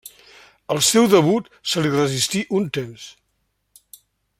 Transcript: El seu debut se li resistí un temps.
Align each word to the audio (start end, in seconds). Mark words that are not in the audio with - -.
El 0.75 0.79
seu 0.87 1.09
debut 1.11 1.51
se 1.73 1.85
li 1.85 1.93
resistí 1.99 2.43
un 2.61 2.69
temps. 2.79 3.07